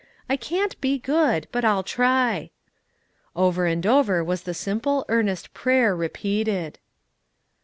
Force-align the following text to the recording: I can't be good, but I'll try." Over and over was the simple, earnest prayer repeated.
I 0.27 0.35
can't 0.35 0.81
be 0.81 0.97
good, 0.97 1.47
but 1.51 1.63
I'll 1.63 1.83
try." 1.83 2.49
Over 3.35 3.67
and 3.67 3.85
over 3.85 4.23
was 4.23 4.41
the 4.41 4.53
simple, 4.55 5.05
earnest 5.09 5.53
prayer 5.53 5.95
repeated. 5.95 6.79